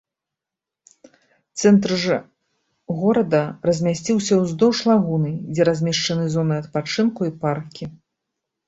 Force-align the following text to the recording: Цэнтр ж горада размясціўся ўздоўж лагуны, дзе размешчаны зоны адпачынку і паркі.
Цэнтр 1.63 1.91
ж 2.05 2.17
горада 3.01 3.43
размясціўся 3.71 4.33
ўздоўж 4.43 4.77
лагуны, 4.95 5.31
дзе 5.53 5.61
размешчаны 5.71 6.25
зоны 6.39 6.55
адпачынку 6.65 7.21
і 7.31 7.39
паркі. 7.47 7.85